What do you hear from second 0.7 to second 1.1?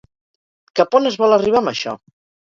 Cap